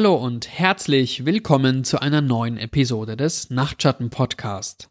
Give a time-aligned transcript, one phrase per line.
[0.00, 4.90] Hallo und herzlich willkommen zu einer neuen Episode des Nachtschatten Podcast.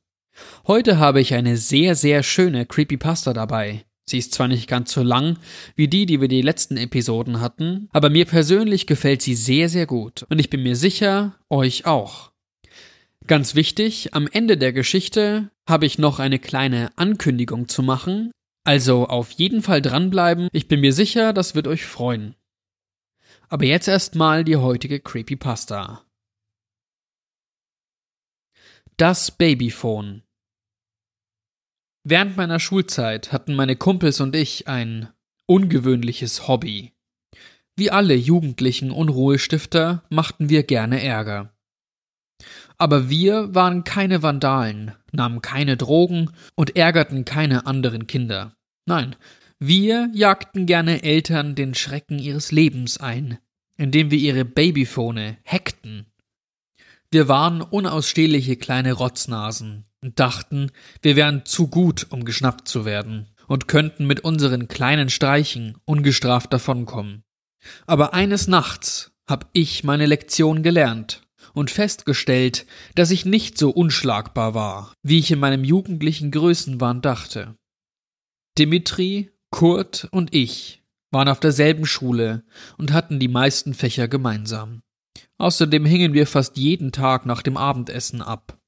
[0.67, 3.85] Heute habe ich eine sehr, sehr schöne Creepypasta dabei.
[4.03, 5.37] Sie ist zwar nicht ganz so lang
[5.77, 9.85] wie die, die wir die letzten Episoden hatten, aber mir persönlich gefällt sie sehr, sehr
[9.85, 12.33] gut und ich bin mir sicher, euch auch.
[13.27, 18.31] Ganz wichtig, am Ende der Geschichte habe ich noch eine kleine Ankündigung zu machen,
[18.65, 22.35] also auf jeden Fall dranbleiben, ich bin mir sicher, das wird euch freuen.
[23.49, 26.03] Aber jetzt erstmal die heutige Creepypasta.
[28.97, 30.23] Das Babyphone.
[32.03, 35.09] Während meiner Schulzeit hatten meine Kumpels und ich ein
[35.45, 36.93] ungewöhnliches Hobby.
[37.77, 41.53] Wie alle jugendlichen Unruhestifter machten wir gerne Ärger.
[42.77, 48.55] Aber wir waren keine Vandalen, nahmen keine Drogen und ärgerten keine anderen Kinder.
[48.85, 49.15] Nein,
[49.59, 53.39] wir jagten gerne Eltern den Schrecken ihres Lebens ein,
[53.75, 56.05] indem wir ihre Babyphone hackten.
[57.09, 63.29] Wir waren unausstehliche kleine Rotznasen und dachten, wir wären zu gut, um geschnappt zu werden
[63.47, 67.23] und könnten mit unseren kleinen Streichen ungestraft davonkommen.
[67.85, 74.53] Aber eines Nachts hab ich meine Lektion gelernt und festgestellt, dass ich nicht so unschlagbar
[74.53, 77.55] war, wie ich in meinem jugendlichen Größenwahn dachte.
[78.57, 82.43] Dimitri Kurt und ich waren auf derselben Schule
[82.77, 84.83] und hatten die meisten Fächer gemeinsam.
[85.39, 88.59] Außerdem hingen wir fast jeden Tag nach dem Abendessen ab.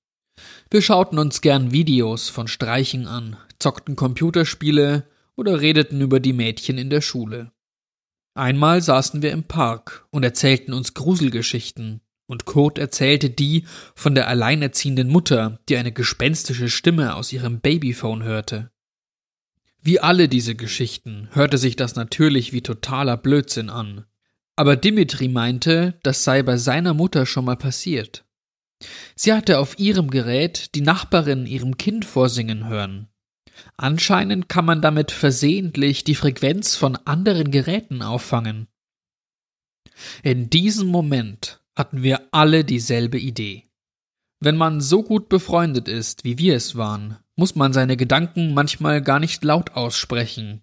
[0.72, 6.80] Wir schauten uns gern Videos von Streichen an, zockten Computerspiele oder redeten über die Mädchen
[6.80, 7.52] in der Schule.
[8.34, 14.28] Einmal saßen wir im Park und erzählten uns Gruselgeschichten, und Kurt erzählte die von der
[14.28, 18.71] alleinerziehenden Mutter, die eine gespenstische Stimme aus ihrem Babyphone hörte.
[19.82, 24.06] Wie alle diese Geschichten hörte sich das natürlich wie totaler Blödsinn an.
[24.56, 28.26] Aber Dimitri meinte, das sei bei seiner Mutter schon mal passiert.
[29.16, 33.08] Sie hatte auf ihrem Gerät die Nachbarin ihrem Kind vorsingen hören.
[33.78, 38.68] Anscheinend kann man damit versehentlich die Frequenz von anderen Geräten auffangen.
[40.23, 43.66] In diesem Moment hatten wir alle dieselbe Idee.
[44.42, 49.02] Wenn man so gut befreundet ist, wie wir es waren, muss man seine Gedanken manchmal
[49.02, 50.61] gar nicht laut aussprechen.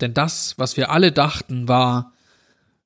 [0.00, 2.12] Denn das, was wir alle dachten, war,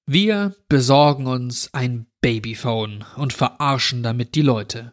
[0.04, 4.92] wir besorgen uns ein Babyphone und verarschen damit die Leute.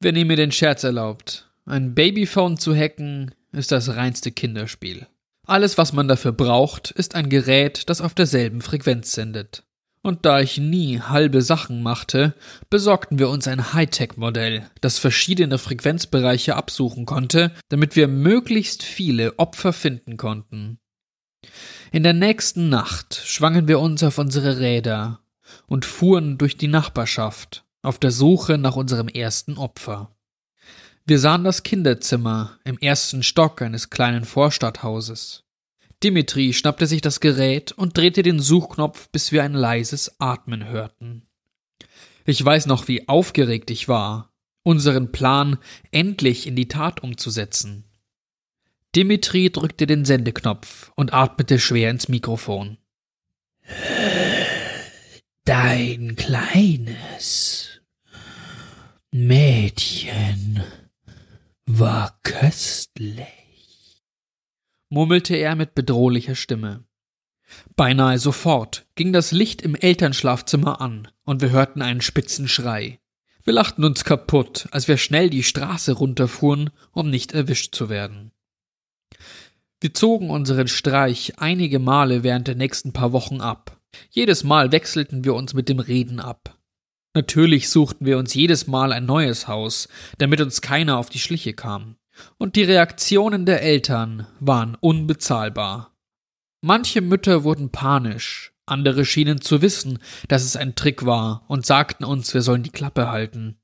[0.00, 5.06] Wenn ihr mir den Scherz erlaubt, ein Babyphone zu hacken, ist das reinste Kinderspiel.
[5.46, 9.64] Alles, was man dafür braucht, ist ein Gerät, das auf derselben Frequenz sendet
[10.04, 12.34] und da ich nie halbe Sachen machte,
[12.68, 19.72] besorgten wir uns ein Hightech-Modell, das verschiedene Frequenzbereiche absuchen konnte, damit wir möglichst viele Opfer
[19.72, 20.78] finden konnten.
[21.90, 25.20] In der nächsten Nacht schwangen wir uns auf unsere Räder
[25.66, 30.14] und fuhren durch die Nachbarschaft auf der Suche nach unserem ersten Opfer.
[31.06, 35.44] Wir sahen das Kinderzimmer im ersten Stock eines kleinen Vorstadthauses.
[36.04, 41.26] Dimitri schnappte sich das Gerät und drehte den Suchknopf, bis wir ein leises Atmen hörten.
[42.26, 44.30] Ich weiß noch, wie aufgeregt ich war,
[44.62, 45.56] unseren Plan
[45.92, 47.84] endlich in die Tat umzusetzen.
[48.94, 52.76] Dimitri drückte den Sendeknopf und atmete schwer ins Mikrofon.
[55.44, 57.80] Dein kleines
[59.10, 60.62] Mädchen
[61.64, 63.43] war köstlich
[64.94, 66.84] murmelte er mit bedrohlicher Stimme.
[67.74, 73.00] Beinahe sofort ging das Licht im Elternschlafzimmer an, und wir hörten einen spitzen Schrei.
[73.42, 78.30] Wir lachten uns kaputt, als wir schnell die Straße runterfuhren, um nicht erwischt zu werden.
[79.80, 83.78] Wir zogen unseren Streich einige Male während der nächsten paar Wochen ab.
[84.10, 86.56] Jedes Mal wechselten wir uns mit dem Reden ab.
[87.14, 89.88] Natürlich suchten wir uns jedes Mal ein neues Haus,
[90.18, 91.96] damit uns keiner auf die Schliche kam
[92.38, 95.96] und die Reaktionen der Eltern waren unbezahlbar.
[96.60, 102.04] Manche Mütter wurden panisch, andere schienen zu wissen, dass es ein Trick war und sagten
[102.04, 103.58] uns, wir sollen die Klappe halten.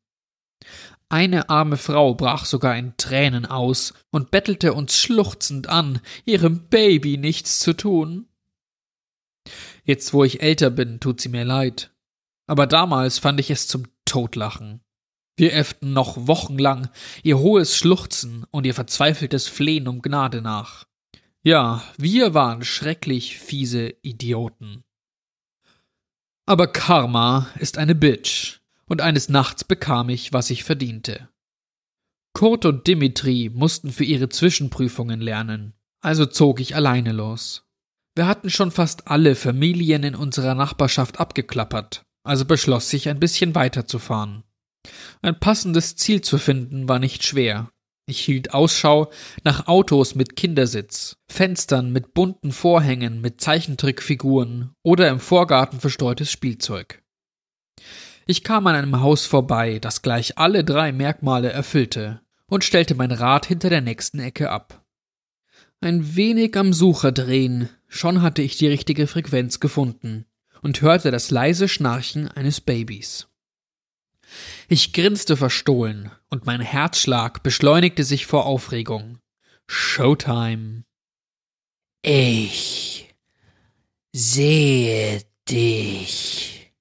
[1.09, 7.17] Eine arme Frau brach sogar in Tränen aus und bettelte uns schluchzend an, ihrem Baby
[7.17, 8.29] nichts zu tun.
[9.85, 11.91] Jetzt, wo ich älter bin, tut sie mir leid.
[12.47, 14.83] Aber damals fand ich es zum Totlachen.
[15.41, 16.91] Wir äfften noch wochenlang
[17.23, 20.85] ihr hohes Schluchzen und ihr verzweifeltes Flehen um Gnade nach.
[21.43, 24.85] Ja, wir waren schrecklich fiese Idioten.
[26.45, 31.31] Aber Karma ist eine Bitch, und eines Nachts bekam ich, was ich verdiente.
[32.35, 35.73] Kurt und Dimitri mussten für ihre Zwischenprüfungen lernen,
[36.03, 37.67] also zog ich alleine los.
[38.15, 43.55] Wir hatten schon fast alle Familien in unserer Nachbarschaft abgeklappert, also beschloss ich, ein bisschen
[43.55, 44.45] weiterzufahren.
[45.23, 47.71] Ein passendes Ziel zu finden war nicht schwer.
[48.07, 49.11] Ich hielt Ausschau
[49.45, 57.03] nach Autos mit Kindersitz, Fenstern mit bunten Vorhängen mit Zeichentrickfiguren oder im Vorgarten verstreutes Spielzeug.
[58.27, 63.13] Ich kam an einem Haus vorbei, das gleich alle drei Merkmale erfüllte, und stellte mein
[63.13, 64.85] Rad hinter der nächsten Ecke ab.
[65.81, 70.27] Ein wenig am Sucher drehen, schon hatte ich die richtige Frequenz gefunden
[70.63, 73.30] und hörte das leise Schnarchen eines Babys.
[74.69, 79.19] Ich grinste verstohlen, und mein Herzschlag beschleunigte sich vor Aufregung.
[79.67, 80.85] Showtime.
[82.03, 83.15] Ich
[84.13, 86.73] sehe dich,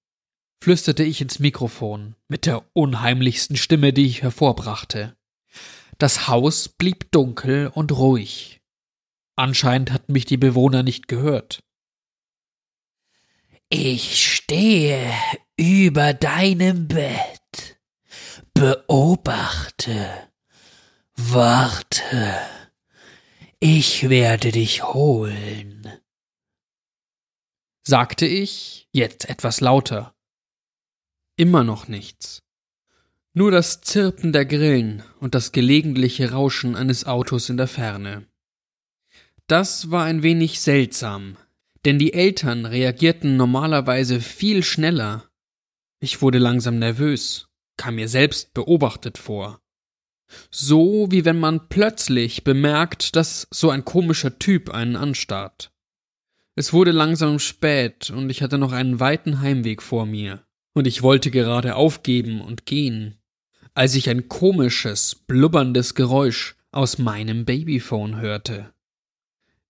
[0.61, 5.15] flüsterte ich ins Mikrofon mit der unheimlichsten Stimme, die ich hervorbrachte.
[5.97, 8.61] Das Haus blieb dunkel und ruhig.
[9.35, 11.63] Anscheinend hatten mich die Bewohner nicht gehört.
[13.69, 15.13] Ich stehe
[15.57, 17.38] über deinem Bett,
[18.59, 20.27] beobachte,
[21.15, 22.35] warte,
[23.61, 25.87] ich werde dich holen,
[27.87, 30.13] sagte ich, jetzt etwas lauter.
[31.37, 32.43] Immer noch nichts.
[33.31, 38.27] Nur das Zirpen der Grillen und das gelegentliche Rauschen eines Autos in der Ferne.
[39.47, 41.37] Das war ein wenig seltsam,
[41.85, 45.31] denn die Eltern reagierten normalerweise viel schneller.
[46.01, 47.48] Ich wurde langsam nervös,
[47.79, 49.61] kam mir selbst beobachtet vor.
[50.51, 55.71] So wie wenn man plötzlich bemerkt, dass so ein komischer Typ einen anstarrt.
[56.55, 60.43] Es wurde langsam spät und ich hatte noch einen weiten Heimweg vor mir,
[60.73, 63.15] und ich wollte gerade aufgeben und gehen,
[63.73, 68.73] als ich ein komisches, blubberndes Geräusch aus meinem Babyphone hörte.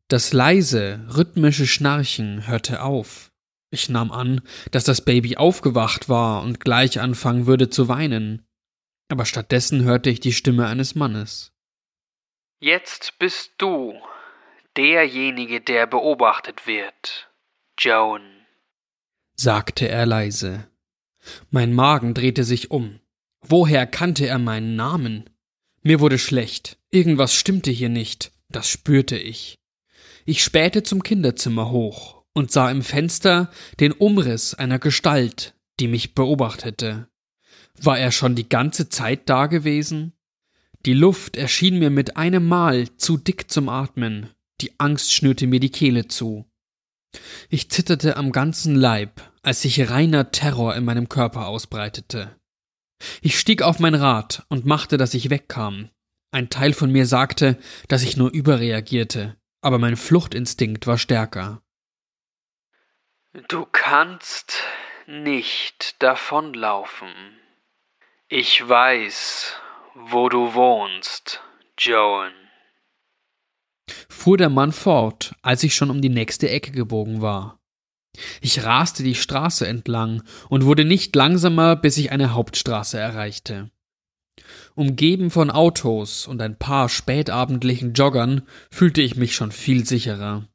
[0.08, 3.29] Das leise, rhythmische Schnarchen hörte auf.
[3.72, 8.46] Ich nahm an, dass das Baby aufgewacht war und gleich anfangen würde zu weinen.
[9.10, 11.52] Aber stattdessen hörte ich die Stimme eines Mannes.
[12.60, 13.94] Jetzt bist du
[14.76, 17.30] derjenige, der beobachtet wird,
[17.80, 18.22] Joan,
[19.36, 20.68] sagte er leise.
[21.50, 23.00] Mein Magen drehte sich um.
[23.42, 25.30] Woher kannte er meinen Namen?
[25.82, 26.78] Mir wurde schlecht.
[26.92, 28.32] Irgendwas stimmte hier nicht.
[28.50, 29.60] Das spürte ich.
[30.26, 36.16] Ich spähte zum Kinderzimmer hoch und sah im Fenster den Umriss einer Gestalt, die mich
[36.16, 37.08] beobachtete.
[37.82, 40.14] War er schon die ganze Zeit da gewesen?
[40.86, 44.30] Die Luft erschien mir mit einem Mal zu dick zum Atmen,
[44.62, 46.46] die Angst schnürte mir die Kehle zu.
[47.50, 52.36] Ich zitterte am ganzen Leib, als sich reiner Terror in meinem Körper ausbreitete.
[53.22, 55.90] Ich stieg auf mein Rad und machte, dass ich wegkam.
[56.32, 61.62] Ein Teil von mir sagte, dass ich nur überreagierte, aber mein Fluchtinstinkt war stärker.
[63.48, 64.64] Du kannst
[65.08, 67.14] nicht davonlaufen.
[68.28, 69.54] Ich weiß,
[69.94, 71.42] wo du wohnst,
[71.78, 72.34] Joan.
[74.10, 77.60] Fuhr der Mann fort, als ich schon um die nächste Ecke gebogen war.
[78.42, 83.70] Ich raste die Straße entlang und wurde nicht langsamer, bis ich eine Hauptstraße erreichte.
[84.76, 90.48] Umgeben von Autos und ein paar spätabendlichen Joggern fühlte ich mich schon viel sicherer.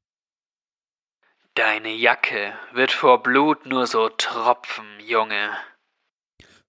[1.57, 5.51] Deine Jacke wird vor Blut nur so tropfen, Junge,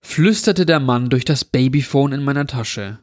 [0.03, 2.99] flüsterte der Mann durch das Babyphone in meiner Tasche.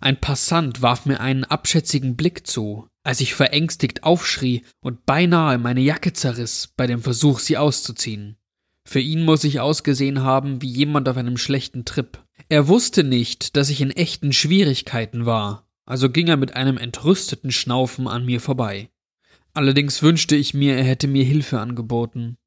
[0.00, 5.80] Ein Passant warf mir einen abschätzigen Blick zu, als ich verängstigt aufschrie und beinahe meine
[5.80, 8.36] Jacke zerriss bei dem Versuch, sie auszuziehen.
[8.84, 12.22] Für ihn muss ich ausgesehen haben wie jemand auf einem schlechten Trip.
[12.48, 17.50] Er wusste nicht, dass ich in echten Schwierigkeiten war, also ging er mit einem entrüsteten
[17.50, 18.88] Schnaufen an mir vorbei.
[19.54, 22.38] Allerdings wünschte ich mir, er hätte mir Hilfe angeboten.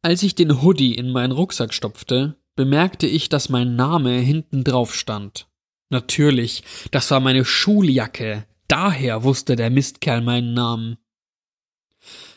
[0.00, 4.94] Als ich den Hoodie in meinen Rucksack stopfte, bemerkte ich, dass mein Name hinten drauf
[4.94, 5.48] stand.
[5.90, 10.96] Natürlich, das war meine Schuljacke, daher wusste der Mistkerl meinen Namen.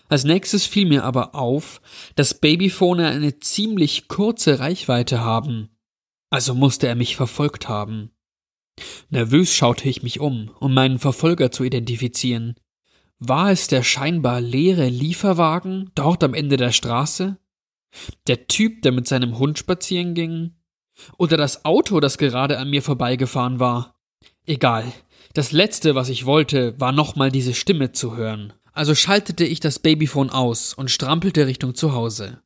[0.07, 1.81] Als nächstes fiel mir aber auf,
[2.15, 5.69] dass Babyphone eine ziemlich kurze Reichweite haben.
[6.29, 8.11] Also musste er mich verfolgt haben.
[9.09, 12.55] Nervös schaute ich mich um, um meinen Verfolger zu identifizieren.
[13.19, 17.37] War es der scheinbar leere Lieferwagen dort am Ende der Straße?
[18.27, 20.55] Der Typ, der mit seinem Hund spazieren ging?
[21.17, 23.95] Oder das Auto, das gerade an mir vorbeigefahren war?
[24.45, 24.91] Egal.
[25.33, 28.53] Das letzte, was ich wollte, war nochmal diese Stimme zu hören.
[28.73, 32.41] Also schaltete ich das Babyphone aus und strampelte Richtung zu Hause.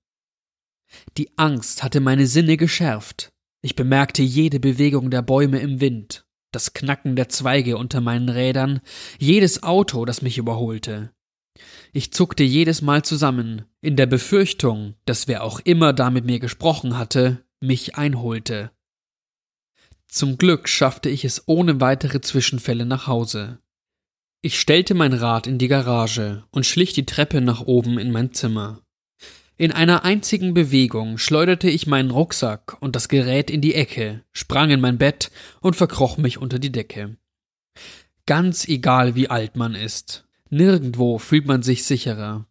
[1.18, 3.32] Die Angst hatte meine Sinne geschärft.
[3.62, 8.82] Ich bemerkte jede Bewegung der Bäume im Wind, das Knacken der Zweige unter meinen Rädern,
[9.18, 11.12] jedes Auto, das mich überholte.
[11.92, 16.40] Ich zuckte jedes Mal zusammen, in der Befürchtung, dass wer auch immer da mit mir
[16.40, 18.72] gesprochen hatte, mich einholte.
[20.08, 23.60] Zum Glück schaffte ich es ohne weitere Zwischenfälle nach Hause.
[24.42, 28.34] Ich stellte mein Rad in die Garage und schlich die Treppe nach oben in mein
[28.34, 28.82] Zimmer.
[29.62, 34.70] In einer einzigen Bewegung schleuderte ich meinen Rucksack und das Gerät in die Ecke, sprang
[34.70, 37.18] in mein Bett und verkroch mich unter die Decke.
[38.26, 42.48] Ganz egal wie alt man ist, nirgendwo fühlt man sich sicherer.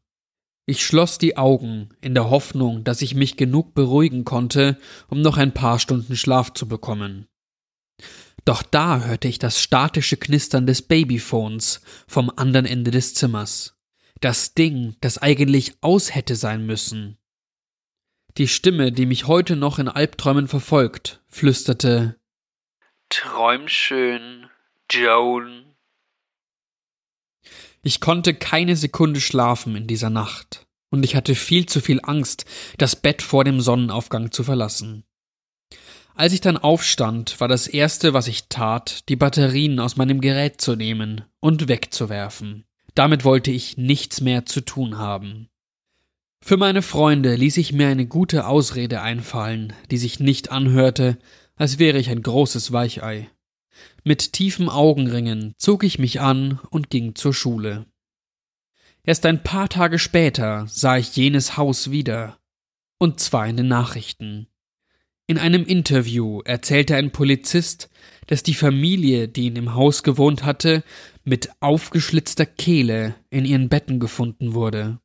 [0.67, 4.77] Ich schloss die Augen in der Hoffnung, dass ich mich genug beruhigen konnte,
[5.09, 7.27] um noch ein paar Stunden Schlaf zu bekommen.
[8.45, 13.78] Doch da hörte ich das statische Knistern des Babyphones vom anderen Ende des Zimmers.
[14.21, 17.19] Das Ding, das eigentlich aus hätte sein müssen.
[18.37, 22.19] Die Stimme, die mich heute noch in Albträumen verfolgt, flüsterte
[23.09, 24.49] Träum schön,
[24.91, 25.75] Joan.
[27.83, 32.45] Ich konnte keine Sekunde schlafen in dieser Nacht, und ich hatte viel zu viel Angst,
[32.77, 35.05] das Bett vor dem Sonnenaufgang zu verlassen.
[36.15, 40.61] Als ich dann aufstand, war das erste, was ich tat, die Batterien aus meinem Gerät
[40.61, 42.68] zu nehmen und wegzuwerfen.
[42.99, 45.49] Damit wollte ich nichts mehr zu tun haben.
[46.45, 51.17] Für meine Freunde ließ ich mir eine gute Ausrede einfallen, die sich nicht anhörte,
[51.55, 53.31] als wäre ich ein großes Weichei.
[54.03, 57.87] Mit tiefen Augenringen zog ich mich an und ging zur Schule.
[59.05, 62.41] Erst ein paar Tage später sah ich jenes Haus wieder,
[62.99, 64.49] und zwar in den Nachrichten.
[65.29, 67.91] In einem Interview erzählte ein Polizist,
[68.29, 70.85] dass die Familie, die in dem Haus gewohnt hatte,
[71.25, 75.01] mit aufgeschlitzter Kehle in ihren Betten gefunden wurde.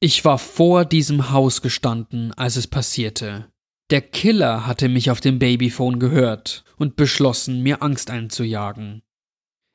[0.00, 3.50] Ich war vor diesem Haus gestanden, als es passierte.
[3.90, 9.02] Der Killer hatte mich auf dem Babyphone gehört und beschlossen, mir Angst einzujagen.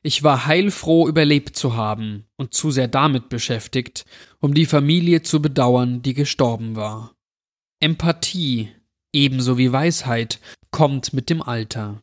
[0.03, 4.05] Ich war heilfroh, überlebt zu haben und zu sehr damit beschäftigt,
[4.39, 7.15] um die Familie zu bedauern, die gestorben war.
[7.79, 8.69] Empathie,
[9.13, 10.39] ebenso wie Weisheit,
[10.71, 12.01] kommt mit dem Alter.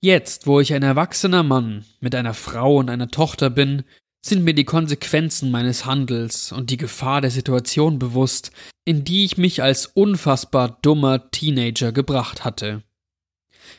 [0.00, 3.84] Jetzt, wo ich ein erwachsener Mann mit einer Frau und einer Tochter bin,
[4.24, 8.52] sind mir die Konsequenzen meines Handels und die Gefahr der Situation bewusst,
[8.84, 12.82] in die ich mich als unfassbar dummer Teenager gebracht hatte.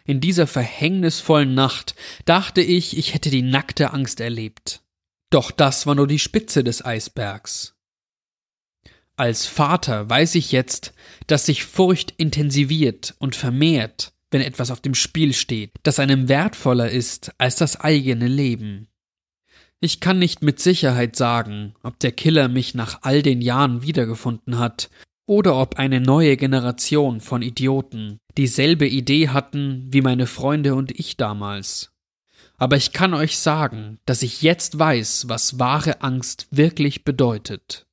[0.05, 1.95] In dieser verhängnisvollen Nacht
[2.25, 4.81] dachte ich, ich hätte die nackte Angst erlebt.
[5.29, 7.75] Doch das war nur die Spitze des Eisbergs.
[9.15, 10.93] Als Vater weiß ich jetzt,
[11.27, 16.89] dass sich Furcht intensiviert und vermehrt, wenn etwas auf dem Spiel steht, das einem wertvoller
[16.89, 18.87] ist als das eigene Leben.
[19.81, 24.59] Ich kann nicht mit Sicherheit sagen, ob der Killer mich nach all den Jahren wiedergefunden
[24.59, 24.89] hat
[25.25, 31.17] oder ob eine neue Generation von Idioten dieselbe Idee hatten wie meine Freunde und ich
[31.17, 31.91] damals.
[32.57, 37.85] Aber ich kann euch sagen, dass ich jetzt weiß, was wahre Angst wirklich bedeutet.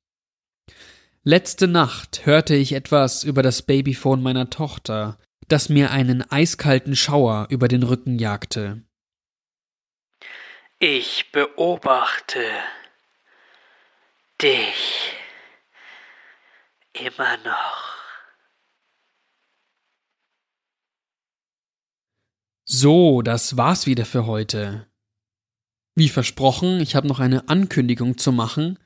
[1.23, 5.17] Letzte Nacht hörte ich etwas über das Babyphone meiner Tochter,
[5.47, 8.83] das mir einen eiskalten Schauer über den Rücken jagte.
[10.79, 12.43] Ich beobachte
[14.41, 15.13] dich
[16.93, 17.87] immer noch.
[22.63, 24.87] So, das war's wieder für heute.
[25.95, 28.77] Wie versprochen, ich habe noch eine Ankündigung zu machen.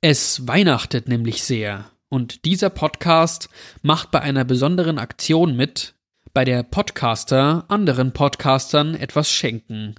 [0.00, 3.48] Es weihnachtet nämlich sehr und dieser Podcast
[3.80, 5.94] macht bei einer besonderen Aktion mit,
[6.34, 9.96] bei der Podcaster anderen Podcastern etwas schenken.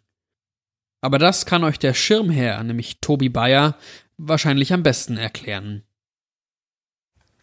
[1.02, 3.76] Aber das kann euch der Schirmherr, nämlich Tobi Bayer,
[4.18, 5.84] wahrscheinlich am besten erklären.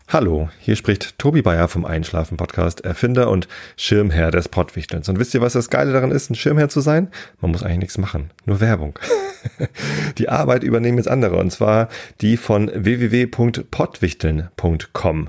[0.09, 5.09] Hallo, hier spricht Tobi Bayer vom Einschlafen Podcast, Erfinder und Schirmherr des Pottwichtelns.
[5.09, 7.13] Und wisst ihr, was das Geile daran ist, ein Schirmherr zu sein?
[7.41, 8.99] Man muss eigentlich nichts machen, nur Werbung.
[10.19, 11.89] die Arbeit übernehmen jetzt andere, und zwar
[12.21, 15.29] die von www.pottwichteln.com.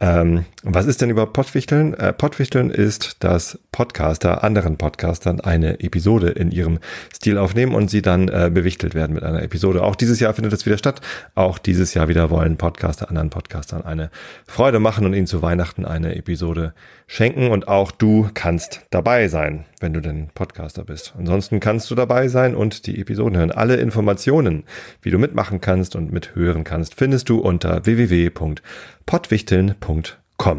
[0.00, 1.92] Ähm, was ist denn überhaupt Pottwichteln?
[1.94, 6.78] Äh, Pottwichteln ist, dass Podcaster anderen Podcastern eine Episode in ihrem
[7.12, 9.82] Stil aufnehmen und sie dann äh, bewichtelt werden mit einer Episode.
[9.82, 11.00] Auch dieses Jahr findet es wieder statt.
[11.34, 14.10] Auch dieses Jahr wieder wollen Podcaster anderen Podcastern eine
[14.46, 16.74] Freude machen und ihnen zu Weihnachten eine Episode
[17.08, 17.50] schenken.
[17.50, 21.14] Und auch du kannst dabei sein, wenn du denn Podcaster bist.
[21.18, 23.50] Ansonsten kannst du dabei sein und die Episoden hören.
[23.50, 24.62] Alle Informationen,
[25.02, 29.87] wie du mitmachen kannst und mithören kannst, findest du unter www.pottwichteln.com.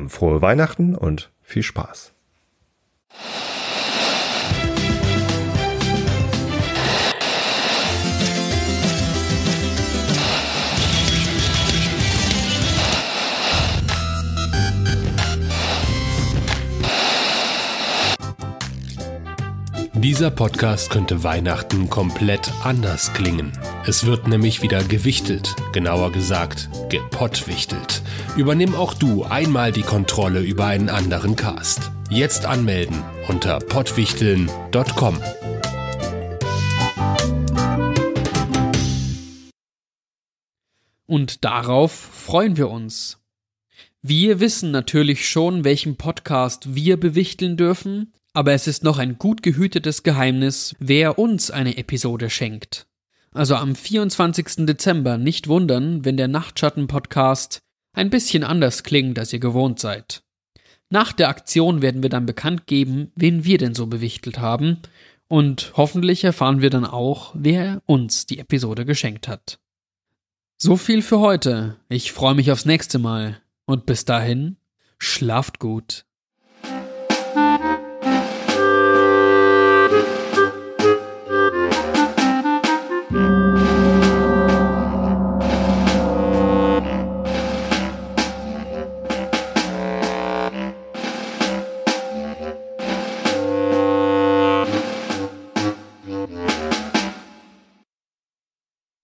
[0.10, 2.14] Frohe Weihnachten und viel Spaß.
[19.94, 23.52] Dieser Podcast könnte Weihnachten komplett anders klingen.
[23.86, 28.02] Es wird nämlich wieder gewichtelt, genauer gesagt gepottwichtelt.
[28.38, 31.92] Übernimm auch du einmal die Kontrolle über einen anderen Cast.
[32.10, 35.20] Jetzt anmelden unter pottwichteln.com.
[41.06, 43.18] Und darauf freuen wir uns.
[44.02, 49.44] Wir wissen natürlich schon, welchen Podcast wir bewichteln dürfen, aber es ist noch ein gut
[49.44, 52.88] gehütetes Geheimnis, wer uns eine Episode schenkt.
[53.32, 54.66] Also am 24.
[54.66, 57.62] Dezember nicht wundern, wenn der Nachtschatten-Podcast
[57.94, 60.24] ein bisschen anders klingt, als ihr gewohnt seid.
[60.90, 64.82] Nach der Aktion werden wir dann bekannt geben, wen wir denn so bewichtelt haben,
[65.28, 69.60] und hoffentlich erfahren wir dann auch, wer uns die Episode geschenkt hat.
[70.58, 71.78] So viel für heute.
[71.88, 73.40] Ich freue mich aufs nächste Mal.
[73.66, 74.58] Und bis dahin,
[74.98, 76.06] schlaft gut.